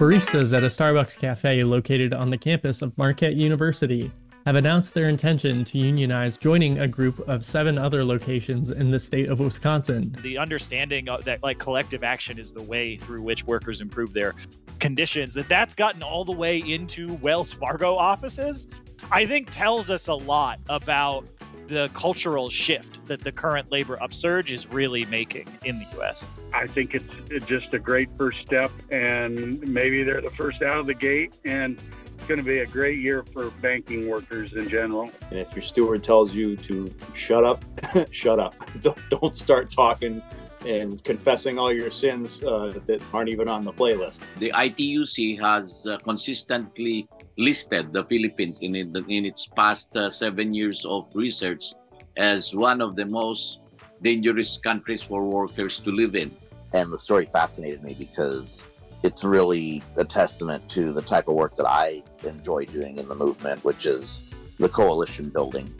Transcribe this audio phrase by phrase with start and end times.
[0.00, 4.10] Baristas at a Starbucks cafe located on the campus of Marquette University
[4.46, 8.98] have announced their intention to unionize, joining a group of seven other locations in the
[8.98, 10.16] state of Wisconsin.
[10.22, 14.34] The understanding that like collective action is the way through which workers improve their
[14.78, 18.68] conditions, that that's gotten all the way into Wells Fargo offices,
[19.12, 21.26] I think tells us a lot about
[21.68, 26.26] the cultural shift that the current labor upsurge is really making in the U.S.
[26.52, 30.86] I think it's just a great first step, and maybe they're the first out of
[30.86, 31.80] the gate, and
[32.18, 35.10] it's going to be a great year for banking workers in general.
[35.30, 37.64] And if your steward tells you to shut up,
[38.10, 38.54] shut up.
[38.82, 40.22] Don't, don't start talking
[40.66, 44.20] and confessing all your sins uh, that aren't even on the playlist.
[44.38, 47.08] The ITUC has uh, consistently
[47.40, 51.72] listed the Philippines in, it, in its past uh, seven years of research
[52.16, 53.60] as one of the most
[54.02, 56.30] dangerous countries for workers to live in.
[56.74, 58.68] And the story fascinated me because
[59.02, 63.14] it's really a testament to the type of work that I enjoy doing in the
[63.14, 64.22] movement, which is
[64.58, 65.74] the coalition building,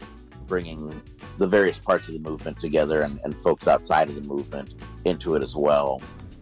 [0.46, 1.02] bringing
[1.36, 5.34] the various parts of the movement together and, and folks outside of the movement into
[5.34, 6.00] it as well.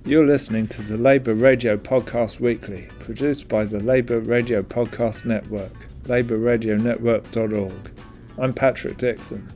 [0.09, 5.70] You're listening to the Labour Radio Podcast Weekly, produced by the Labour Radio Podcast Network,
[6.05, 7.91] labourradionetwork.org.
[8.39, 9.47] I'm Patrick Dixon.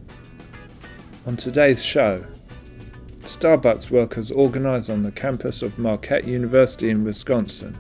[1.25, 2.23] On today's show,
[3.21, 7.75] Starbucks workers organise on the campus of Marquette University in Wisconsin.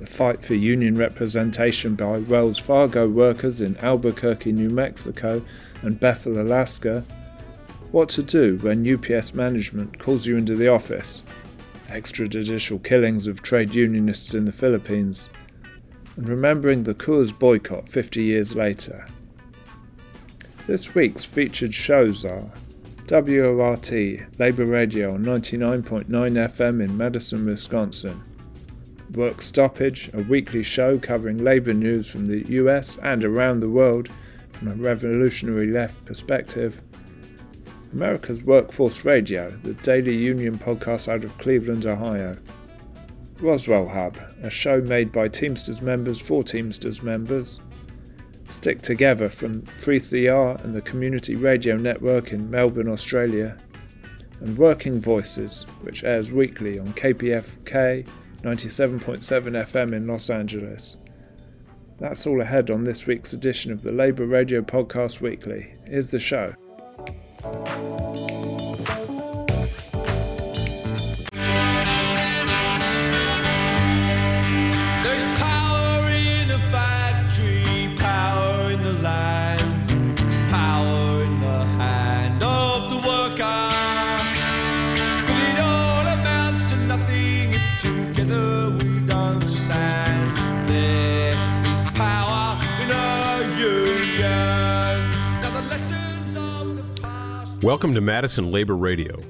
[0.00, 5.40] The fight for union representation by Wells Fargo workers in Albuquerque, New Mexico
[5.82, 7.04] and Bethel, Alaska.
[7.92, 11.22] What to do when UPS management calls you into the office
[11.88, 15.28] extrajudicial killings of trade unionists in the Philippines,
[16.16, 19.06] and remembering the Coors boycott 50 years later.
[20.66, 22.50] This week's featured shows are
[23.10, 23.90] WORT
[24.38, 28.22] Labour Radio on 99.9 FM in Madison, Wisconsin.
[29.14, 34.10] Work Stoppage, a weekly show covering labour news from the US and around the world
[34.52, 36.82] from a revolutionary left perspective.
[37.92, 42.36] America's Workforce Radio, the daily union podcast out of Cleveland, Ohio.
[43.40, 47.60] Roswell Hub, a show made by Teamsters members for Teamsters members.
[48.48, 53.56] Stick Together from 3CR and the Community Radio Network in Melbourne, Australia.
[54.40, 58.06] And Working Voices, which airs weekly on KPFK
[58.42, 60.96] 97.7 FM in Los Angeles.
[61.98, 65.74] That's all ahead on this week's edition of the Labour Radio Podcast Weekly.
[65.86, 66.54] Here's the show.
[67.40, 68.07] Thank you.
[97.68, 99.22] Welcome to Madison Labor Radio.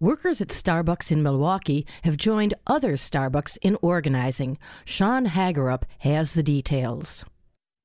[0.00, 4.56] Workers at Starbucks in Milwaukee have joined other Starbucks in organizing.
[4.86, 7.26] Sean Hagerup has the details.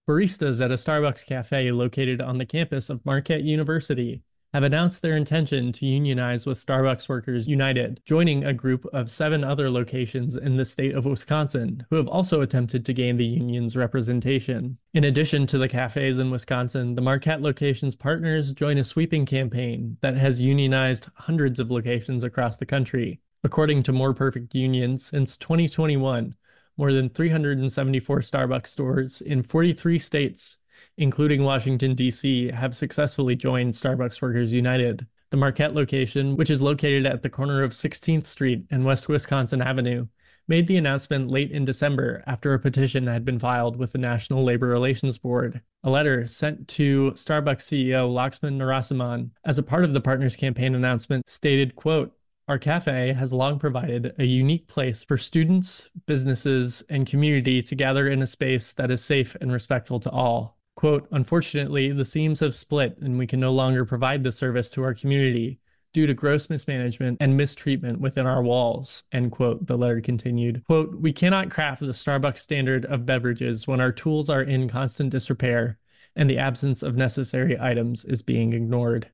[0.09, 4.21] Baristas at a Starbucks cafe located on the campus of Marquette University
[4.53, 9.43] have announced their intention to unionize with Starbucks Workers United, joining a group of seven
[9.43, 13.75] other locations in the state of Wisconsin who have also attempted to gain the union's
[13.75, 14.77] representation.
[14.93, 19.97] In addition to the cafes in Wisconsin, the Marquette location's partners join a sweeping campaign
[20.01, 23.21] that has unionized hundreds of locations across the country.
[23.43, 26.35] According to More Perfect Unions, since 2021,
[26.77, 30.57] more than 374 Starbucks stores in 43 states
[30.97, 35.07] including Washington, D.C., have successfully joined Starbucks Workers United.
[35.31, 39.61] The Marquette location, which is located at the corner of 16th Street and West Wisconsin
[39.61, 40.07] Avenue,
[40.47, 44.43] made the announcement late in December after a petition had been filed with the National
[44.43, 45.61] Labor Relations Board.
[45.83, 50.75] A letter sent to Starbucks CEO Laxman Narasimhan as a part of the partners campaign
[50.75, 52.13] announcement stated, quote,
[52.47, 58.09] our cafe has long provided a unique place for students, businesses, and community to gather
[58.09, 60.57] in a space that is safe and respectful to all.
[60.75, 64.83] Quote, unfortunately, the seams have split and we can no longer provide this service to
[64.83, 65.59] our community
[65.93, 70.63] due to gross mismanagement and mistreatment within our walls, end quote, the letter continued.
[70.65, 75.11] Quote, we cannot craft the Starbucks standard of beverages when our tools are in constant
[75.11, 75.77] disrepair
[76.15, 79.09] and the absence of necessary items is being ignored.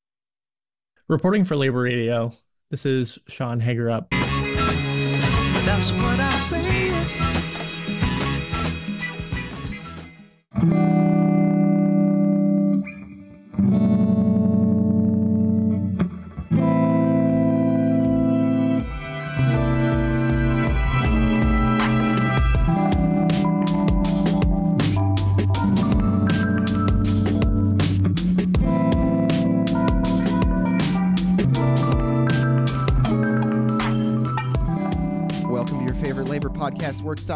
[1.08, 2.34] Reporting for Labor Radio,
[2.72, 4.10] this is Sean Hagerup.
[5.66, 6.69] That's what I say.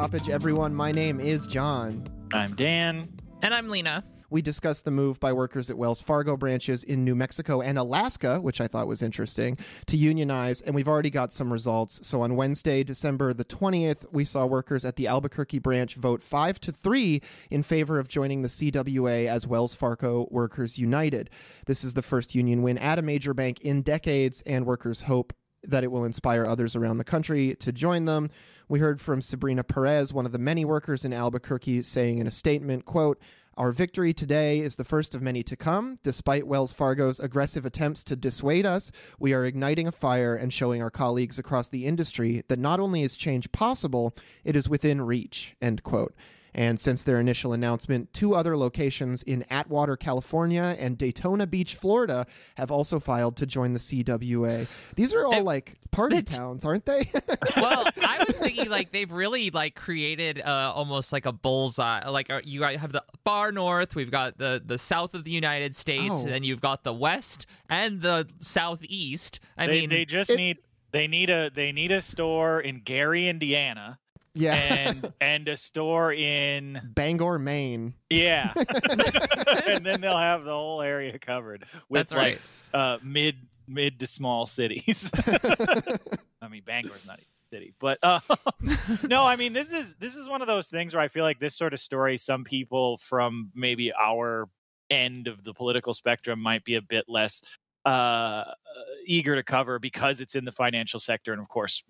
[0.03, 0.75] Stoppage, everyone.
[0.75, 2.03] My name is John.
[2.33, 3.07] I'm Dan.
[3.41, 4.03] And I'm Lena.
[4.29, 8.41] We discussed the move by workers at Wells Fargo branches in New Mexico and Alaska,
[8.41, 12.05] which I thought was interesting, to unionize, and we've already got some results.
[12.05, 16.59] So on Wednesday, December the 20th, we saw workers at the Albuquerque branch vote 5
[16.59, 21.29] to 3 in favor of joining the CWA as Wells Fargo Workers United.
[21.65, 25.31] This is the first union win at a major bank in decades, and workers hope
[25.63, 28.29] that it will inspire others around the country to join them.
[28.67, 32.31] We heard from Sabrina Perez, one of the many workers in Albuquerque, saying in a
[32.31, 33.19] statement, quote,
[33.55, 35.97] our victory today is the first of many to come.
[36.01, 40.81] Despite Wells Fargo's aggressive attempts to dissuade us, we are igniting a fire and showing
[40.81, 45.55] our colleagues across the industry that not only is change possible, it is within reach.
[45.61, 46.15] End quote.
[46.55, 52.27] And since their initial announcement, two other locations in Atwater, California and Daytona Beach, Florida
[52.57, 54.67] have also filed to join the CWA.
[54.95, 57.09] These are all And like party the- towns, aren't they?
[57.57, 62.07] well, I was thinking like they've really like created uh, almost like a bullseye.
[62.07, 65.75] Like uh, you have the far north, we've got the the south of the United
[65.75, 66.21] States, Oh.
[66.21, 69.39] and then you've got the west and the southeast.
[69.57, 70.57] I they, mean, they just it- need
[70.91, 73.97] they need a they need a store in Gary, Indiana,
[74.33, 74.53] yeah.
[74.55, 77.93] and and a store in Bangor, Maine.
[78.09, 78.53] yeah,
[79.67, 82.33] and then they'll have the whole area covered with That's right.
[82.33, 82.41] like
[82.73, 83.35] uh, mid
[83.67, 85.09] mid to small cities.
[86.41, 88.19] I mean, Bangor's not a city, but uh,
[89.07, 91.39] no, I mean this is this is one of those things where I feel like
[91.39, 94.49] this sort of story, some people from maybe our
[94.89, 97.41] end of the political spectrum might be a bit less
[97.85, 98.43] uh,
[99.05, 101.83] eager to cover because it's in the financial sector, and of course.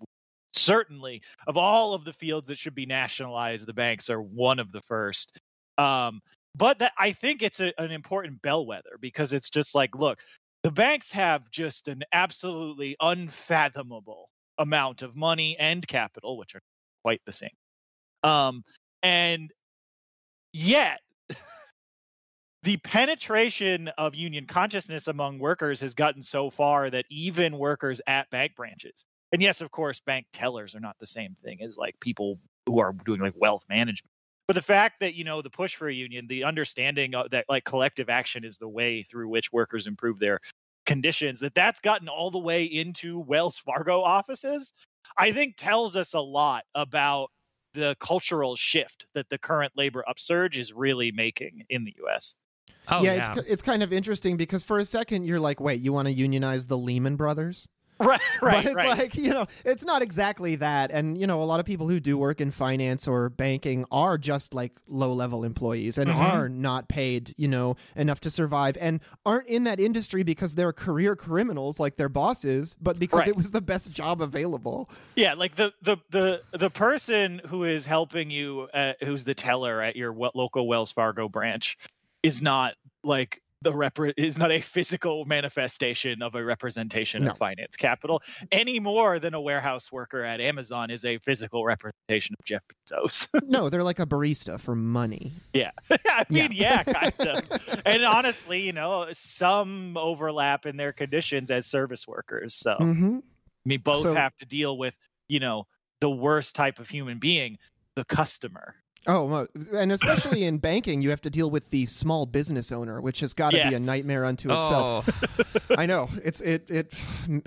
[0.56, 4.70] Certainly, of all of the fields that should be nationalized, the banks are one of
[4.70, 5.40] the first.
[5.78, 6.20] Um,
[6.56, 10.20] but that I think it's a, an important bellwether because it's just like, look,
[10.62, 16.62] the banks have just an absolutely unfathomable amount of money and capital, which are
[17.02, 17.50] quite the same.
[18.22, 18.62] Um,
[19.02, 19.50] and
[20.52, 21.00] yet,
[22.62, 28.30] the penetration of union consciousness among workers has gotten so far that even workers at
[28.30, 29.04] bank branches,
[29.34, 32.78] and yes, of course, bank tellers are not the same thing as like people who
[32.78, 34.08] are doing like wealth management.
[34.46, 37.44] But the fact that you know the push for a union, the understanding of that
[37.48, 40.38] like collective action is the way through which workers improve their
[40.86, 44.72] conditions, that that's gotten all the way into Wells Fargo offices,
[45.18, 47.32] I think tells us a lot about
[47.72, 52.36] the cultural shift that the current labor upsurge is really making in the U.S.
[52.86, 55.80] oh yeah, yeah, It's, it's kind of interesting because for a second you're like, wait,
[55.80, 57.66] you want to unionize the Lehman Brothers?
[58.00, 58.98] Right, right, but it's right.
[58.98, 62.00] like you know it's not exactly that and you know a lot of people who
[62.00, 66.16] do work in finance or banking are just like low level employees and Mhm.
[66.18, 70.72] are not paid you know enough to survive and aren't in that industry because they're
[70.72, 73.28] career criminals like their bosses but because Right.
[73.28, 77.86] it was the best job available Yeah, like the the the the person who is
[77.86, 81.76] helping you, uh, who's the teller at your local Wells Fargo branch,
[82.24, 82.74] is not
[83.04, 87.32] like the rep is not a physical manifestation of a representation No.
[87.32, 88.22] of finance capital
[88.52, 93.28] any more than a warehouse worker at Amazon is a physical representation of Jeff Bezos.
[93.48, 96.82] no they're like a barista for money yeah, I mean, Yeah.
[96.86, 97.80] yeah, kind of.
[97.84, 102.54] and honestly, you know, some overlap in their conditions as service workers.
[102.54, 102.74] So.
[102.78, 104.96] hmm I mean, both So- have to deal with,
[105.28, 105.66] you know,
[106.00, 107.56] the worst type of human being,
[107.96, 108.74] the customer.
[109.06, 113.20] Oh, and especially in banking, you have to deal with the small business owner, which
[113.20, 115.08] has got to be a nightmare unto itself.
[115.70, 116.94] oh, I know it's it it.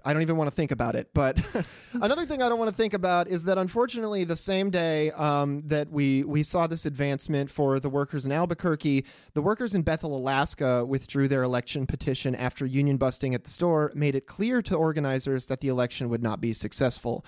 [0.05, 1.09] I don't even want to think about it.
[1.13, 1.39] But
[1.93, 5.63] another thing I don't want to think about is that unfortunately, the same day um,
[5.67, 10.15] that we we saw this advancement for the workers in Albuquerque, the workers in Bethel,
[10.15, 14.75] Alaska, withdrew their election petition after union busting at the store made it clear to
[14.75, 17.25] organizers that the election would not be successful.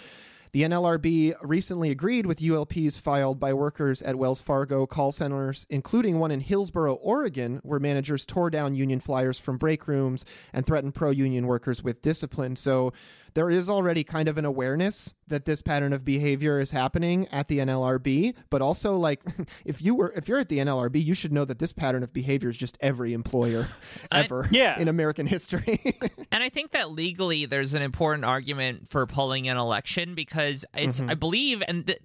[0.52, 6.18] The NLRB recently agreed with ULPs filed by workers at Wells Fargo call centers, including
[6.18, 10.96] one in Hillsboro, Oregon, where managers tore down union flyers from break rooms and threatened
[10.96, 12.56] pro union workers with discipline.
[12.56, 12.94] So
[13.40, 17.48] there is already kind of an awareness that this pattern of behavior is happening at
[17.48, 19.22] the NLRB, but also like
[19.66, 22.12] if you were if you're at the NLRB, you should know that this pattern of
[22.12, 23.70] behavior is just every employer
[24.12, 24.78] I- ever yeah.
[24.78, 25.80] in American history.
[26.34, 31.00] and I think that legally there's an important argument for pulling an election because it's
[31.00, 31.10] Mhm.
[31.10, 32.02] I believe and th-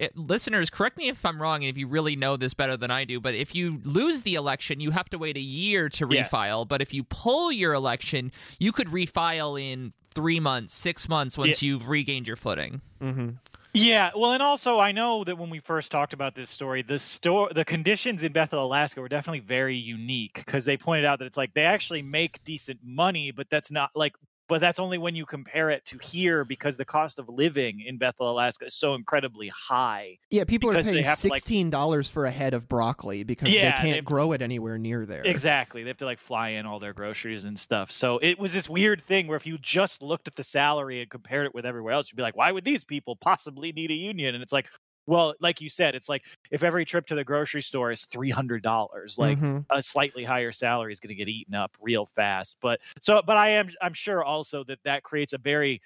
[0.00, 2.90] it, listeners correct me if I'm wrong and if you really know this better than
[2.90, 6.08] I do but if you lose the election you have to wait a year to
[6.10, 6.28] Yes.
[6.28, 11.38] refile but if you pull your election you could refile in 3 months 6 months
[11.38, 13.30] once you've regained your footing mm-hmm.
[13.72, 16.98] Yeah, well, and also I know that when we first talked about this story, the
[16.98, 21.26] store, the conditions in Bethel, Alaska, were definitely very unique because they pointed out that
[21.26, 24.14] it's like they actually make decent money, but that's not like
[24.50, 27.96] but that's only when you compare it to here because the cost of living in
[27.96, 30.18] Bethel, Alaska is so incredibly high.
[30.28, 33.88] Yeah, people are paying like- sixteen dollars for a head of broccoli because Yeah, they
[33.88, 35.22] they- can't grow it anywhere near there.
[35.24, 35.82] Exactly.
[35.82, 37.90] They have to like fly in all their groceries and stuff.
[37.90, 41.08] So it was this weird thing where if you just looked at the salary and
[41.08, 43.94] compared it with everywhere else, you'd be like, why would these people possibly need a
[43.94, 44.34] union?
[44.34, 44.68] And it's like,
[45.06, 48.30] well, like you said, it's like if every trip to the grocery store is three
[48.30, 49.66] hundred dollars, like Mhm.
[49.70, 52.56] a slightly higher salary is going to get eaten up real fast.
[52.60, 55.80] But so, but I am, I'm sure also that that creates a very,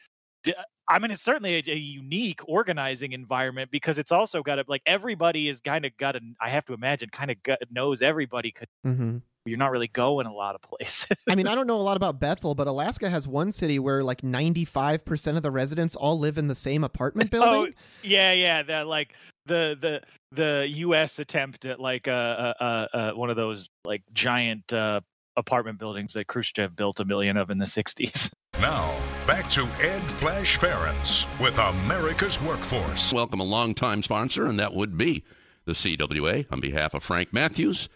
[0.88, 4.82] I mean, it's certainly a, a unique organizing environment because it's also got to like
[4.86, 6.20] everybody is kind of got to.
[6.40, 7.38] I have to imagine kind of
[7.70, 11.18] knows everybody because hmm you're not really going a lot of places.
[11.28, 14.02] I mean, I don't know a lot about Bethel, but Alaska has one city where
[14.02, 17.48] like 95% of the residents all live in the same apartment building.
[17.48, 17.74] oh, building.
[18.02, 18.62] yeah, yeah.
[18.62, 19.14] That like
[19.46, 21.18] the the the U.S.
[21.18, 25.00] attempt at like uh, uh, uh, uh one of those like giant uh,
[25.36, 28.32] apartment buildings that Khrushchev built a million of in the '60s.
[28.60, 28.96] Now,
[29.26, 33.12] back to Ed Flash Ferenc with America's Workforce.
[33.12, 35.24] Welcome a longtime sponsor, and that would be
[35.64, 36.46] the CWA.
[36.52, 37.88] On behalf of Frank Matthews,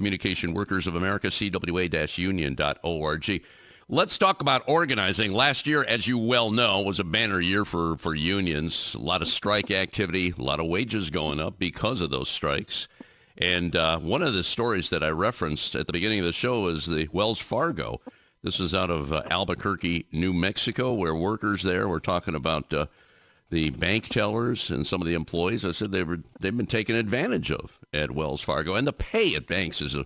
[0.00, 3.42] Communication Workers of America, CWA-union.org.
[3.90, 5.34] Let's talk about organizing.
[5.34, 8.94] Last year, as you well know, was a banner year for, for unions.
[8.94, 12.88] A lot of strike activity, a lot of wages going up because of those strikes.
[13.36, 16.68] And uh, one of the stories that I referenced at the beginning of the show
[16.68, 18.00] is the Wells Fargo.
[18.42, 22.86] This is out of uh, Albuquerque, New Mexico, where workers there were talking about uh,
[23.50, 25.64] the bank tellers and some of the employees.
[25.64, 29.34] I said they were they've been taken advantage of at Wells Fargo, and the pay
[29.34, 29.96] at banks is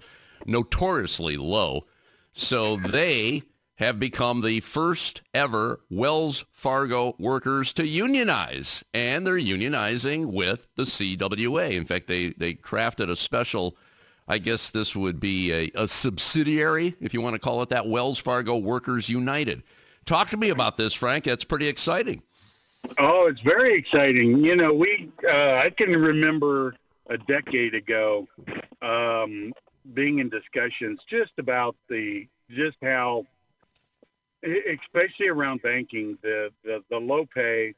[0.46, 1.84] notoriously low.
[2.32, 3.42] So they
[3.76, 10.84] have become the first ever Wells Fargo workers to unionize, and they're unionizing with the
[10.84, 11.72] CWA.
[11.72, 13.76] In fact, they they crafted a special.
[14.26, 17.86] I guess this would be a, a subsidiary, if you want to call it that,
[17.86, 19.62] Wells Fargo Workers United.
[20.06, 21.24] Talk to me about this, Frank.
[21.24, 22.22] That's pretty exciting.
[22.98, 24.44] Oh, it's very exciting.
[24.44, 26.74] You know, we uh, I can remember
[27.08, 28.28] a decade ago
[28.82, 29.52] um,
[29.94, 33.26] being in discussions just about the just how,
[34.42, 37.74] especially around banking, the the, the low pay,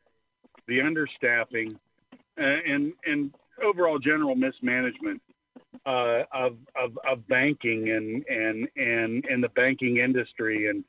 [0.66, 1.76] the understaffing,
[2.38, 3.32] uh, and and
[3.62, 5.22] overall general mismanagement
[5.86, 10.84] uh, of, of of banking and and and and the banking industry and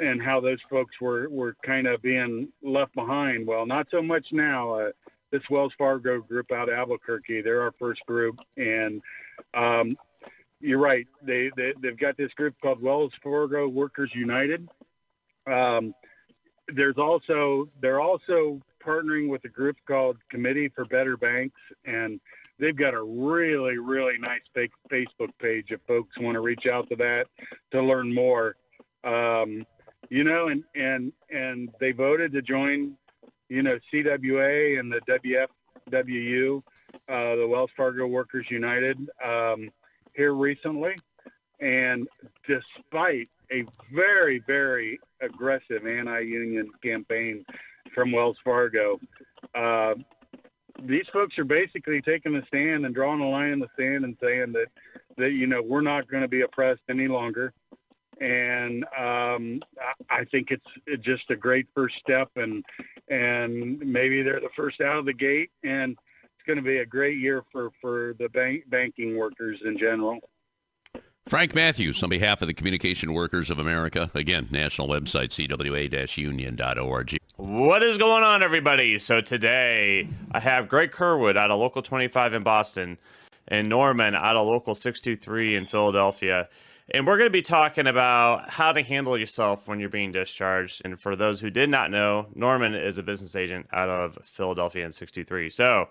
[0.00, 3.46] and how those folks were were kind of being left behind.
[3.46, 4.70] Well, not so much now.
[4.70, 4.90] Uh,
[5.30, 9.00] this Wells Fargo group out of Albuquerque, they're our first group, and
[9.54, 9.92] um,
[10.60, 11.06] you're right.
[11.22, 14.68] They, they they've got this group called Wells Fargo Workers United.
[15.46, 15.94] Um,
[16.68, 22.20] there's also they're also partnering with a group called Committee for Better Banks, and
[22.58, 26.88] they've got a really really nice fa- Facebook page if folks want to reach out
[26.90, 27.28] to that
[27.70, 28.56] to learn more.
[29.04, 29.64] Um,
[30.10, 32.96] you know, and and and they voted to join,
[33.48, 36.62] you know, CWA and the WFWU,
[37.08, 39.70] uh, the Wells Fargo Workers United, um,
[40.14, 40.96] here recently,
[41.60, 42.08] and
[42.46, 47.44] despite a very very aggressive anti-union campaign
[47.94, 49.00] from Wells Fargo.
[49.54, 49.94] Uh,
[50.82, 54.16] these folks are basically taking a stand and drawing a line in the sand and
[54.22, 54.68] saying that,
[55.18, 57.52] that you know, we're not going to be oppressed any longer
[58.20, 62.64] and um, I- I think it's it's just a great first step, and
[63.08, 66.86] and maybe they're the first out of the gate, and it's going to be a
[66.86, 70.20] great year for for the bank banking workers in general.
[71.28, 77.16] Frank Matthews, on behalf of the Communication Workers of America, again, national website, cwa-union.org.
[77.36, 78.98] What is going on, everybody?
[78.98, 82.98] So today I have Greg Kerwood out of Local 25 in Boston
[83.46, 86.48] and Norman out of Local 623 in Philadelphia.
[86.92, 90.82] And we're going to be talking about how to handle yourself when you're being discharged.
[90.84, 94.84] And for those who did not know, Norman is a business agent out of Philadelphia
[94.84, 95.50] in 63.
[95.50, 95.88] So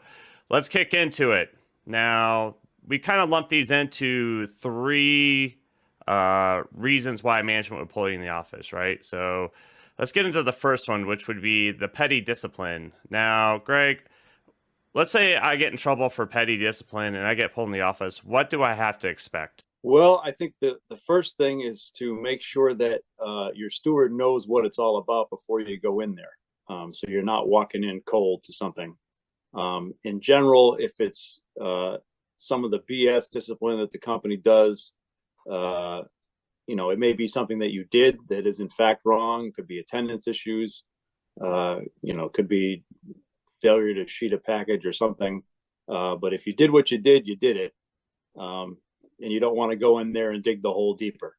[0.50, 1.56] let's kick into it.
[1.86, 5.58] Now, we kind of lump these into three
[6.06, 9.03] uh, reasons why management would pull you in the office, right?
[9.06, 9.53] So
[9.98, 12.91] let's get into the first one, which would be the petty discipline.
[13.10, 14.03] Now, Greg,
[14.94, 17.82] let's say I get in trouble for petty discipline and I get pulled in the
[17.82, 18.22] office.
[18.22, 19.63] What do I have to expect?
[19.81, 24.12] Well, I think the, the first thing is to make sure that uh, your steward
[24.12, 26.38] knows what it's all about before you go in there.
[26.69, 28.95] Um, so you're not walking in cold to something.
[29.53, 31.98] Um, in general, if it's uh,
[32.38, 34.91] some of the BS discipline that the company does,
[35.50, 36.01] uh,
[36.67, 39.48] you know, it may be something that you did that is in fact wrong.
[39.48, 40.83] It Could be attendance issues.
[41.43, 42.83] Uh, you know, could be
[43.62, 45.41] failure to sheet a package or something.
[45.88, 47.74] Uh, but if you did what you did, you did it.
[48.38, 48.77] Um,
[49.21, 51.35] and you don't want to go in there and dig the hole deeper.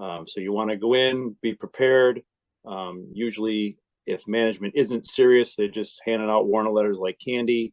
[0.00, 2.22] Um, so you want to go in, be prepared,
[2.64, 7.72] Um, usually, if management isn't serious, they're just handing out warning letters like candy.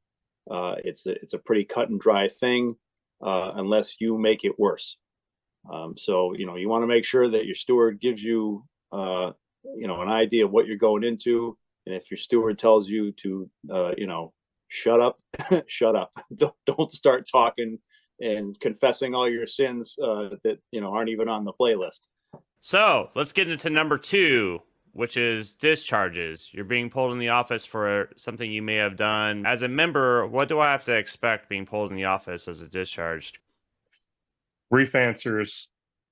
[0.49, 2.75] Uh, it's a, it's a pretty cut and dry thing,
[3.25, 4.97] uh, unless you make it worse.
[5.71, 9.31] Um, so you know you want to make sure that your steward gives you uh,
[9.75, 13.11] you know an idea of what you're going into, and if your steward tells you
[13.13, 14.33] to uh, you know
[14.69, 15.19] shut up,
[15.67, 17.79] shut up, don't don't start talking
[18.19, 22.07] and confessing all your sins uh, that you know aren't even on the playlist.
[22.62, 26.50] So let's get into number two, which is discharges.
[26.53, 29.45] You're being pulled in the office for something you may have done.
[29.45, 32.62] As a member, what do I have to expect being pulled in the office as
[32.62, 33.39] a discharged?
[34.69, 35.69] Brief answers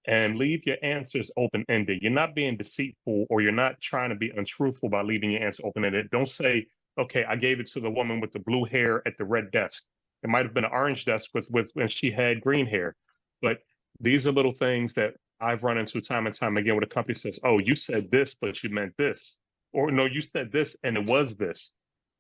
[0.08, 2.00] and leave your answers open ended.
[2.02, 5.66] You're not being deceitful or you're not trying to be untruthful by leaving your answer
[5.66, 6.10] open ended.
[6.12, 9.26] Don't say, okay, I gave it to the woman with the blue hair at the
[9.26, 9.84] red desk.
[10.26, 12.96] It might have been an orange desk with, with when she had green hair.
[13.44, 13.60] But
[14.00, 17.14] these are little things that I've run into time and time again where the company
[17.14, 19.38] says, oh, you said this, but you meant this.
[19.72, 21.74] Or no, you said this and it was this.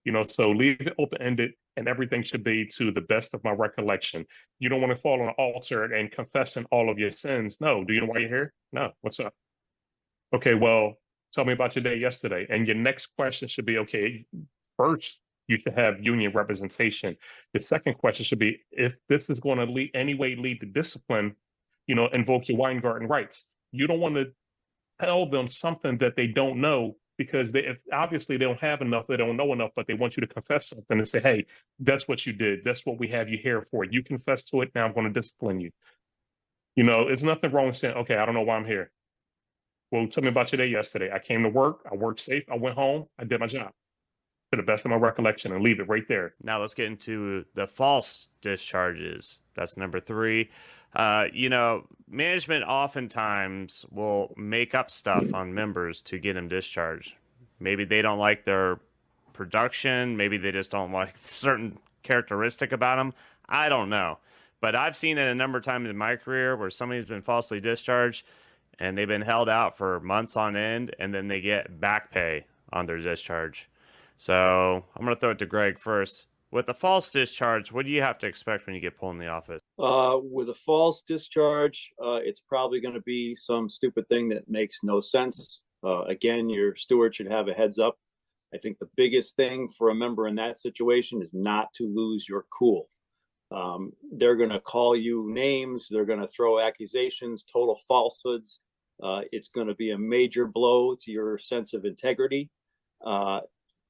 [0.04, 3.44] You know, so leave it open ended and everything should be to the best of
[3.44, 4.24] my recollection.
[4.60, 7.60] You don't want to fall on an altar and confessing all of your sins.
[7.60, 7.84] No.
[7.84, 8.54] Do you know why you're here?
[8.72, 8.92] No.
[9.02, 9.34] What's up?
[10.32, 10.94] Okay, well,
[11.34, 12.46] tell me about your day yesterday.
[12.52, 14.28] And your next question should be okay,
[14.78, 17.16] first, you should have union representation.
[17.54, 20.66] The second question should be if this is going to lead any way lead to
[20.66, 21.36] discipline,
[21.88, 23.48] you know, invoke your Weingarten rights.
[23.72, 24.32] You don't want to
[25.00, 29.08] tell them something that they don't know because they if obviously they don't have enough,
[29.08, 31.46] they don't know enough, but they want you to confess something and say, hey,
[31.80, 32.60] that's what you did.
[32.66, 33.84] That's what we have you here for.
[33.84, 34.72] You confess to it.
[34.74, 35.72] Now I'm going to discipline you.
[36.75, 38.92] You know, it's nothing wrong with saying, okay, I don't know why I'm here.
[39.92, 41.12] Well, tell me about your day yesterday.
[41.14, 41.86] I came to work.
[41.90, 42.44] I worked safe.
[42.52, 43.06] I went home.
[43.18, 43.72] I did my job
[44.52, 46.34] to the best of my recollection and leave it right there.
[46.42, 49.41] Now let's get into the false discharges.
[49.56, 50.50] That's number three.
[50.96, 57.13] Uh, you know, management oftentimes will make up stuff on members to get them discharged.
[57.60, 58.80] Maybe they don't like their
[59.34, 60.15] production.
[60.15, 63.13] Maybe they just don't like certain characteristic about them.
[63.48, 64.19] I don't know.
[64.62, 67.60] But I've seen it a number of times in my career where somebody's been falsely
[67.60, 68.26] discharged
[68.80, 72.46] and they've been held out for months on end and then they get back pay
[72.72, 73.69] on their discharge.
[74.17, 76.28] So I'm going to throw it to Greg first.
[76.51, 79.19] With a false discharge, what do you have to expect when you get pulled in
[79.19, 79.62] the office?
[79.78, 84.49] Uh, with a false discharge, uh, it's probably going to be some stupid thing that
[84.49, 85.63] makes no sense.
[85.84, 87.97] Uh, again, your steward should have a heads up.
[88.54, 92.30] I think the biggest thing for a member in that situation is not to lose
[92.30, 92.88] your cool.
[93.51, 98.62] Um, they're going to call you names, they're going to throw accusations, total falsehoods.
[99.04, 102.49] Uh, it's going to be a major blow to your sense of integrity.
[103.06, 103.41] Uh,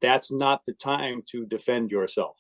[0.02, 2.40] that's not the time to defend yourself.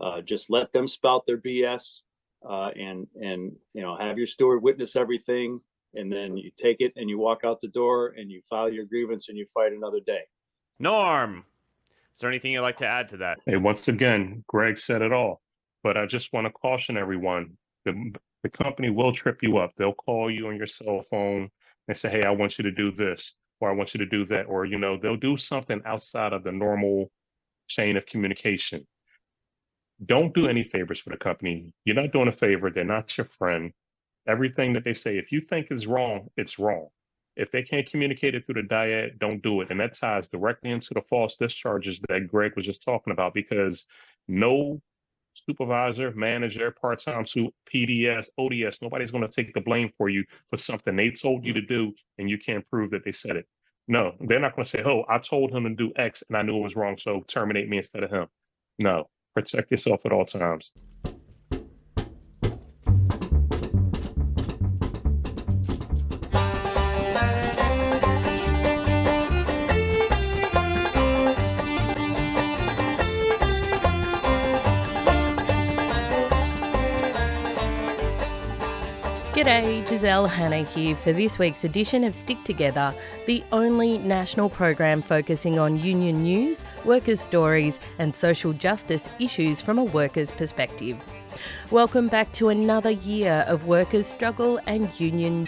[0.00, 2.00] Uh, just let them spout their BS
[2.48, 5.60] uh, and and you know have your steward witness everything,
[5.94, 8.84] and then you take it and you walk out the door and you file your
[8.84, 10.20] grievance and you fight another day.
[10.78, 11.44] Norm,
[12.14, 13.38] is there anything you'd like to add to that?
[13.46, 15.40] Hey, once again, Greg said it all,
[15.82, 19.72] but I just want to caution everyone: the the company will trip you up.
[19.76, 21.50] They'll call you on your cell phone
[21.88, 24.24] and say, "Hey, I want you to do this." Or I want you to do
[24.26, 27.10] that, or you know, they'll do something outside of the normal
[27.68, 28.86] chain of communication.
[30.04, 31.72] Don't do any favors for the company.
[31.84, 32.70] You're not doing a favor.
[32.70, 33.72] They're not your friend.
[34.28, 36.88] Everything that they say, if you think is wrong, it's wrong.
[37.36, 39.70] If they can't communicate it through the diet, don't do it.
[39.70, 43.86] And that ties directly into the false discharges that Greg was just talking about because
[44.26, 44.80] no
[45.48, 48.80] supervisor, manager, part-time to PDS, ODS.
[48.82, 51.92] Nobody's going to take the blame for you for something they told you to do
[52.18, 53.46] and you can't prove that they said it.
[53.88, 56.42] No, they're not going to say, "Oh, I told him to do X and I
[56.42, 58.26] knew it was wrong, so terminate me instead of him."
[58.78, 60.74] No, protect yourself at all times.
[79.46, 82.92] G'day, Giselle Hanna here for this week's edition of Stick Together,
[83.26, 89.78] the only national program focusing on union news, workers' stories, and social justice issues from
[89.78, 90.98] a worker's perspective.
[91.70, 95.46] Welcome back to another year of workers' struggle and union.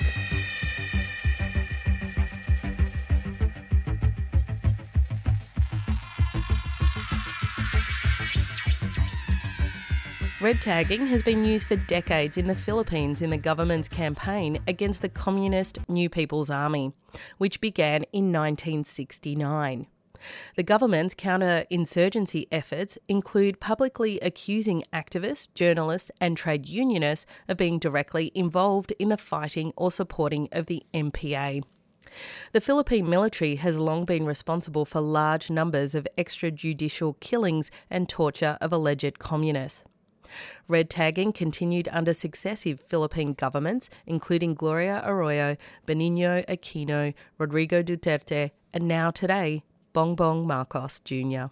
[10.40, 15.03] Red tagging has been used for decades in the Philippines in the government's campaign against
[15.03, 16.92] the communist New People's Army,
[17.38, 19.88] which began in 1969.
[20.55, 28.31] The government's counter-insurgency efforts include publicly accusing activists, journalists, and trade unionists of being directly
[28.33, 31.64] involved in the fighting or supporting of the NPA.
[32.53, 38.57] The Philippine military has long been responsible for large numbers of extrajudicial killings and torture
[38.61, 39.83] of alleged communists.
[40.68, 48.86] Red tagging continued under successive Philippine governments, including Gloria Arroyo, Benigno Aquino, Rodrigo Duterte, and
[48.86, 49.62] now today,
[49.94, 51.46] Bongbong Marcos Jr.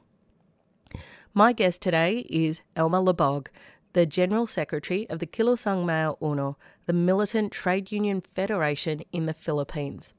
[1.34, 3.48] My guest today is Elmer Labog,
[3.92, 9.34] the General Secretary of the Kilusang Mayo Uno, the militant trade union federation in the
[9.34, 10.12] Philippines.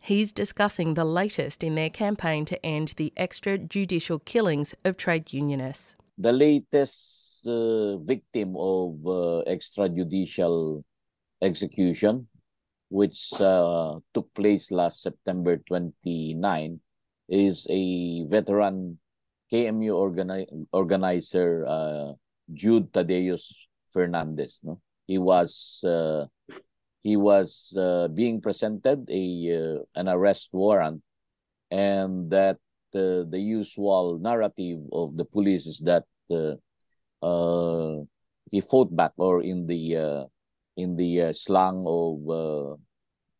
[0.00, 5.96] He's discussing the latest in their campaign to end the extrajudicial killings of trade unionists.
[6.16, 10.82] The latest uh, victim of uh, extrajudicial
[11.42, 12.28] execution,
[12.88, 16.80] which uh, took place last September 29,
[17.28, 18.98] is a veteran
[19.52, 22.12] KMU organi- organizer, uh,
[22.52, 24.60] Jude Thaddeus Fernandez.
[24.64, 26.26] No, he was uh,
[27.00, 31.02] he was uh, being presented a an arrest warrant,
[31.70, 32.58] and that
[32.92, 36.56] the usual narrative of the police is that uh,
[37.22, 38.04] uh,
[38.50, 40.24] he fought back, or in the uh,
[40.76, 42.76] in the uh, slang of uh,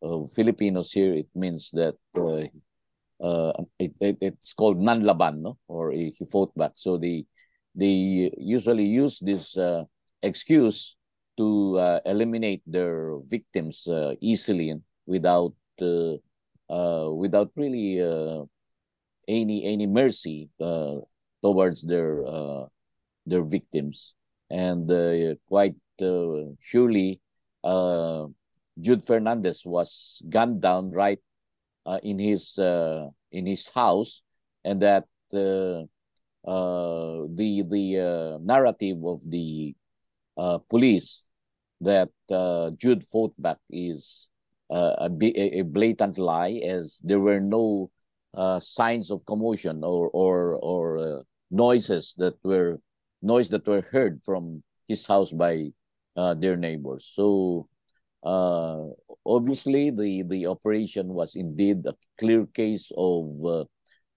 [0.01, 2.45] of Filipinos here, it means that uh,
[3.23, 5.57] uh, it, it, it's called nanlaban, no?
[5.67, 6.71] or he fought back.
[6.75, 7.25] So they
[7.75, 9.57] they usually use this
[10.21, 10.95] excuse
[11.37, 13.87] to eliminate their victims
[14.19, 16.15] easily without uh,
[16.69, 18.45] uh, without really uh,
[19.27, 20.49] any any mercy
[21.41, 22.65] towards their uh,
[23.29, 24.15] their victims,
[24.49, 27.21] and uh, quite uh, surely,
[27.63, 28.25] uh,
[28.79, 31.19] Jude Fernandez was gunned down right
[31.85, 34.21] uh, in his uh, in his house,
[34.63, 35.83] and that uh,
[36.43, 39.75] the the narrative of the
[40.69, 41.27] police
[41.81, 42.09] that
[42.77, 44.29] Jude fought back is
[44.71, 47.91] a, a blatant lie, as there were no
[48.59, 52.79] signs of commotion or or or noises that were
[53.21, 55.69] noise that were heard from his house by
[56.15, 57.09] uh, their neighbors.
[57.13, 57.67] So
[58.23, 58.91] uh,
[59.25, 63.63] obviously, the the operation was indeed a clear case of uh,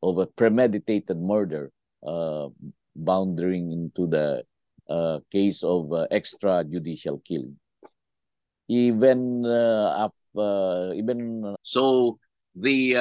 [0.02, 1.70] of a premeditated murder,
[2.02, 2.48] uh,
[2.96, 4.42] bounding into the
[4.90, 7.56] uh, case of uh, extrajudicial killing.
[8.68, 10.10] Even uh,
[10.94, 12.18] even So
[12.56, 12.98] the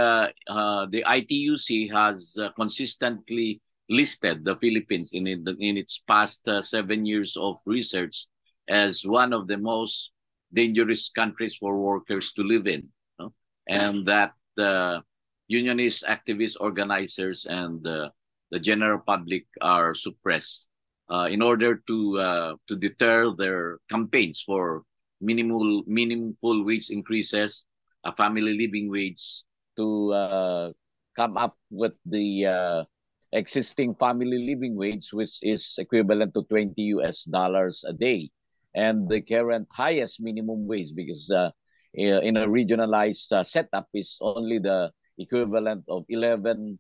[0.92, 3.62] the ITUC has consistently
[3.92, 8.26] listed the Philippines in in its past uh, seven years of research
[8.72, 10.16] as one of the most
[10.56, 12.88] dangerous countries for workers to live in,
[13.20, 13.36] no?
[13.68, 15.04] and that the
[15.48, 18.10] unionist activists, organizers, and uh,
[18.52, 20.66] the general public are suppressed
[21.12, 24.84] uh, in order to uh, to deter their campaigns for
[25.20, 27.68] minimal meaningful wage increases,
[28.08, 29.44] a family living wage,
[29.76, 30.72] to uh,
[31.16, 32.84] come up with the uh,
[33.34, 38.30] existing family living wage, which is equivalent to 20 US dollars a day,
[38.76, 41.52] and the current highest minimum wage, because uh,
[41.94, 46.80] in a regionalized uh, setup is only the equivalent of 11,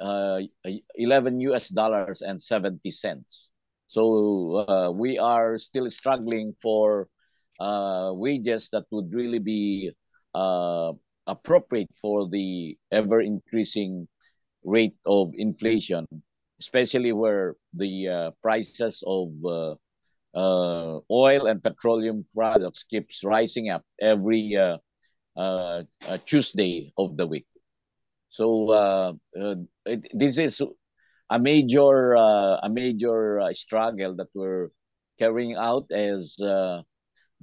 [0.00, 0.40] uh,
[0.94, 3.50] 11 US dollars and 70 cents.
[3.86, 7.08] So uh, we are still struggling for
[7.58, 9.90] uh, wages that would really be
[10.34, 10.92] uh,
[11.26, 14.06] appropriate for the ever increasing
[14.64, 16.06] rate of inflation,
[16.60, 19.74] especially where the uh, prices of uh,
[20.34, 24.78] uh, oil and petroleum products keeps rising up every uh,
[25.36, 27.46] uh, uh, Tuesday of the week.
[28.30, 29.18] So
[29.86, 30.62] it, this is
[31.30, 34.68] a major a major struggle that we're
[35.18, 36.84] carrying out as the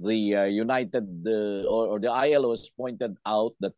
[0.00, 3.76] United or, or the ILO has pointed out that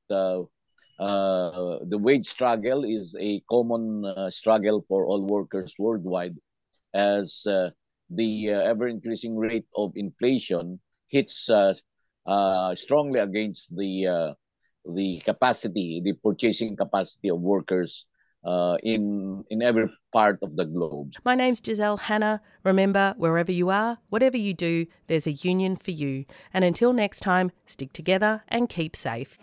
[1.01, 6.37] uh, the wage struggle is a common uh, struggle for all workers worldwide,
[6.93, 7.71] as uh,
[8.11, 11.73] the uh, ever increasing rate of inflation hits uh,
[12.75, 14.35] strongly against the
[14.95, 18.05] the capacity, the purchasing capacity of workers
[18.83, 21.13] in in every part of the globe.
[21.25, 22.43] My name's Giselle Hanna.
[22.63, 26.27] Remember, wherever you are, whatever you do, there's a union for you.
[26.53, 29.39] And until next time, stick together and keep safe.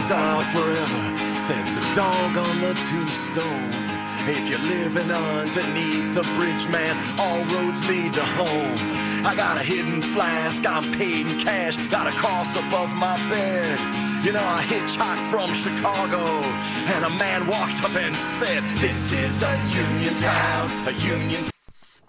[0.00, 3.70] Memories are forever, said the dog on the tombstone.
[4.26, 8.78] If you're living underneath the bridge, man, all roads lead to home.
[9.26, 13.78] I got a hidden flask, I'm paid in cash, got a cross above my bed.
[14.24, 16.24] You know, I hitchhiked from Chicago,
[16.94, 21.44] and a man walked up and said, This is a union town, a union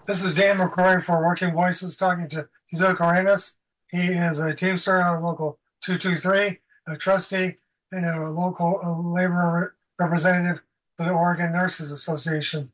[0.06, 3.58] This is Dan McCrory for Working Voices talking to Tizoc Arenas.
[3.90, 7.56] He is a Teamster out of Local 223, a trustee,
[7.92, 10.62] and a local labor representative
[10.96, 12.72] for the Oregon Nurses Association.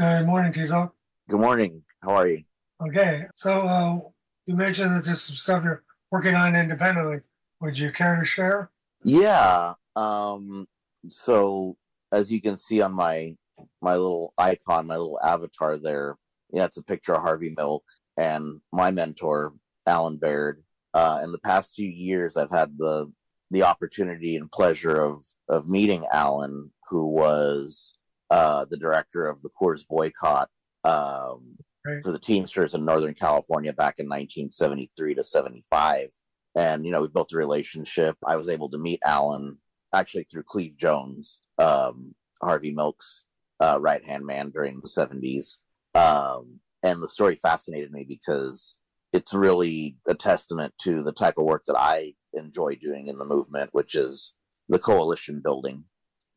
[0.00, 0.90] Uh, good morning, Tizoc.
[1.28, 1.82] Good morning.
[2.02, 2.44] How are you?
[2.84, 4.00] Okay, so uh,
[4.46, 7.20] you mentioned that there's some stuff you're working on independently.
[7.60, 8.70] Would you care to share?
[9.04, 9.74] Yeah.
[9.94, 10.66] Um,
[11.08, 11.76] so
[12.10, 13.36] as you can see on my
[13.80, 16.16] my little icon, my little avatar there,
[16.52, 17.84] yeah, it's a picture of Harvey Milk
[18.16, 19.52] and my mentor,
[19.86, 20.64] Allan Baird.
[20.94, 23.10] Uh, in the past few years, I've had the
[23.52, 27.94] the opportunity and pleasure of of meeting Allan, who was
[28.30, 30.48] uh, the director of the Coors boycott
[30.84, 32.02] um, right.
[32.02, 36.08] for the Teamsters in Northern California back in 1973 to 75.
[36.56, 38.16] And you know, we built a relationship.
[38.26, 39.58] I was able to meet Allan
[39.92, 43.26] actually through Cleve Jones, um, Harvey Milk's
[43.60, 45.58] uh, right hand man during the 70s.
[45.94, 48.78] Um, and the story fascinated me because
[49.12, 53.24] it's really a testament to the type of work that I enjoy doing in the
[53.24, 54.34] movement, which is
[54.68, 55.84] the coalition building.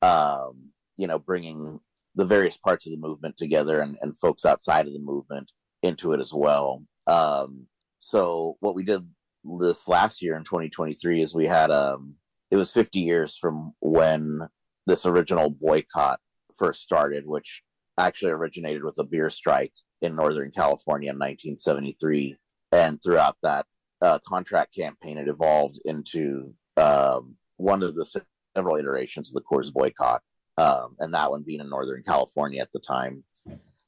[0.02, 1.80] Um, you know, bringing
[2.16, 5.52] the various parts of the movement together and, and folks outside of the movement
[5.84, 6.84] into it as well.
[7.08, 7.68] Um,
[8.00, 9.08] so what we did
[9.60, 12.16] this last year in 2023 is we had um,
[12.52, 14.48] it was 50 years from when
[14.88, 16.20] this original boycott
[16.56, 17.64] first started, which
[17.98, 22.38] actually originated with a beer strike in Northern California in 1973.
[22.72, 23.66] And throughout that
[24.06, 28.06] uh, contract campaign, it evolved into um, one of the
[28.56, 30.22] several iterations of the Coors boycott,
[30.60, 33.24] um, and that one being in Northern California at the time.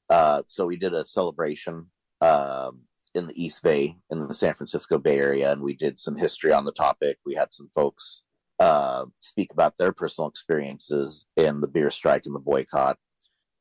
[0.09, 1.85] Uh, so we did a celebration
[2.21, 2.81] um,
[3.13, 6.51] in the East Bay, in the San Francisco Bay Area, and we did some history
[6.51, 7.19] on the topic.
[7.23, 8.23] We had some folks
[8.59, 12.97] uh, speak about their personal experiences in the beer strike and the boycott.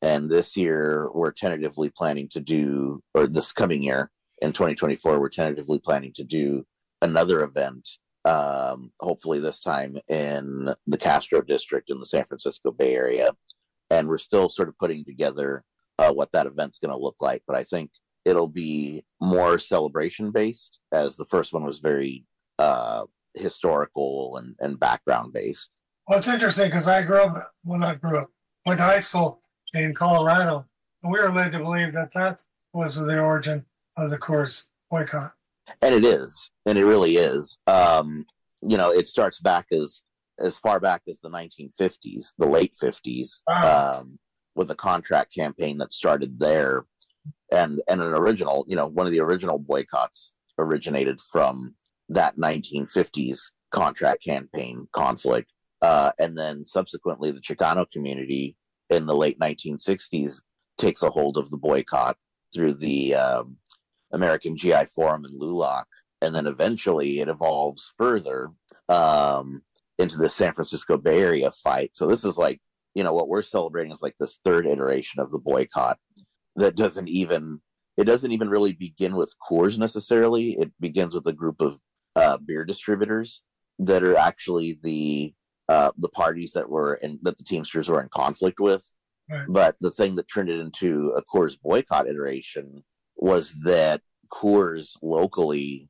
[0.01, 4.11] And this year, we're tentatively planning to do, or this coming year
[4.43, 6.67] in 2024, we're tentatively planning to do
[7.03, 7.89] another event,
[8.25, 13.33] um, hopefully this time in the Castro district in the San Francisco Bay Area.
[13.91, 15.65] And we're still sort of putting together
[15.99, 17.43] uh, what that event's going to look like.
[17.47, 17.91] But I think
[18.25, 22.25] it'll be more celebration based, as the first one was very
[22.59, 25.71] uh, historical and, and background based.
[26.09, 28.31] Well, it's interesting because I grew up, well, not grew up,
[28.65, 29.41] went to high school
[29.73, 30.67] in Colorado.
[31.03, 33.65] And we were led to believe that that was the origin
[33.97, 35.33] of the Coors boycott.
[35.83, 37.59] And it is, and it really is.
[37.67, 38.27] Um,
[38.63, 40.03] you know, it starts back as
[40.39, 44.01] as far back as the 1950s, the late 50s, wow.
[44.01, 44.19] um,
[44.55, 46.85] with a contract campaign that started there,
[47.51, 51.75] and and an original, you know, one of the original boycotts originated from
[52.09, 53.41] that 1950s
[53.73, 58.57] contract campaign conflict, uh, and then subsequently the Chicano community
[58.89, 60.43] in the late 1960s
[60.79, 62.17] takes a hold of the boycott
[62.55, 63.57] through the um,
[64.13, 65.85] American GI Forum in LULAC.
[66.23, 68.51] And then eventually it evolves further
[68.89, 69.63] um,
[69.99, 71.91] into the San Francisco Bay Area fight.
[71.95, 72.61] So this is like,
[72.95, 75.99] you know, what we're celebrating is like this third iteration of the boycott
[76.57, 77.61] that doesn't even,
[77.97, 80.53] it doesn't even really begin with Coors necessarily.
[80.53, 81.79] It begins with a group of
[82.15, 83.43] uh, beer distributors
[83.79, 85.35] that are actually the
[85.69, 88.91] uh, the parties that were in that the Teamsters were in conflict with.
[89.29, 89.47] Right.
[89.49, 92.85] But the thing that turned it into a Coors boycott iteration
[93.27, 95.89] was that Coors locally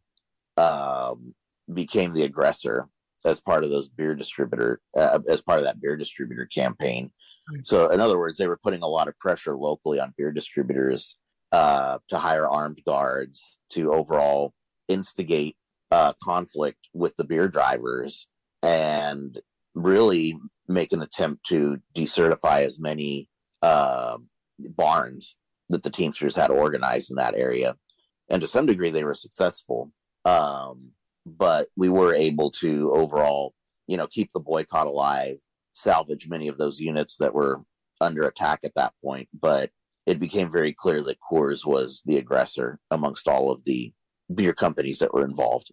[0.57, 1.35] um,
[1.73, 2.89] became the aggressor
[3.27, 7.11] as part of those beer distributor uh, as part of that beer distributor campaign.
[7.53, 7.65] Right.
[7.65, 11.19] So, in other words, they were putting a lot of pressure locally on beer distributors
[11.53, 14.55] uh, to hire armed guards to overall
[14.89, 15.57] instigate
[15.91, 18.29] uh, conflict with the beer drivers
[18.63, 19.39] and
[19.75, 23.29] really make an attempt to decertify as many
[23.63, 24.17] uh,
[24.59, 25.37] barns
[25.69, 27.77] that the Teamsters had organized in that area.
[28.29, 29.93] And to some degree, they were successful.
[30.25, 30.93] Um,
[31.25, 33.55] but we were able to overall,
[33.87, 35.39] you know, keep the boycott alive,
[35.73, 37.61] salvage many of those units that were
[38.01, 39.29] under attack at that point.
[39.33, 39.71] But
[40.07, 43.93] it became very clear that Coors was the aggressor amongst all of the
[44.33, 45.73] beer companies that were involved.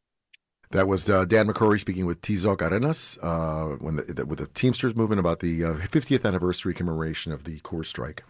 [0.71, 4.47] That was uh, Dan McCrory speaking with Tizoc Arenas uh, when the, the, with the
[4.47, 8.23] Teamsters movement about the uh, 50th anniversary commemoration of the Coors strike.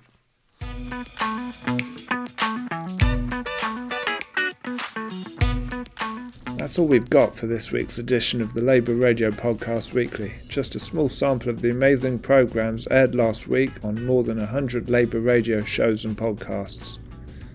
[6.58, 10.34] That's all we've got for this week's edition of the Labour Radio Podcast Weekly.
[10.48, 14.90] Just a small sample of the amazing programmes aired last week on more than 100
[14.90, 17.00] Labour Radio shows and podcasts.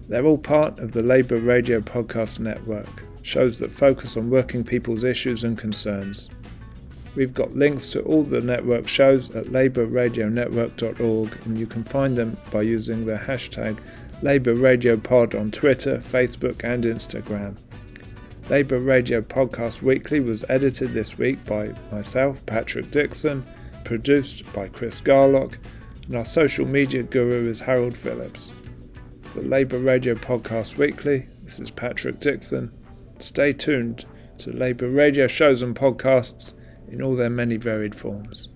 [0.08, 5.04] They're all part of the Labour Radio Podcast Network shows that focus on working people's
[5.04, 6.30] issues and concerns.
[7.14, 12.36] We've got links to all the network shows at labourradionetwork.org and you can find them
[12.50, 13.78] by using the hashtag
[14.22, 17.56] Labour Radio Pod on Twitter, Facebook, and Instagram.
[18.50, 23.44] Labour Radio Podcast Weekly was edited this week by myself, Patrick Dixon,
[23.84, 25.56] produced by Chris Garlock,
[26.06, 28.52] and our social media guru is Harold Phillips.
[29.22, 32.72] For Labour Radio Podcast Weekly, this is Patrick Dixon.
[33.18, 34.06] Stay tuned
[34.38, 36.54] to Labour radio shows and podcasts
[36.90, 38.48] in all their many varied forms.